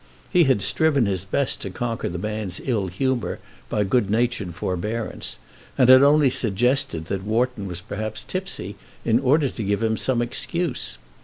[0.31, 3.37] He had striven his best to conquer the man's ill humour
[3.69, 5.37] by good natured forbearance,
[5.77, 10.19] and had only suggested that Wharton was perhaps tipsy in order to give him some
[10.23, 10.97] excuse.